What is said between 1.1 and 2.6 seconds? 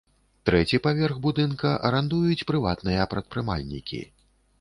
будынка арандуюць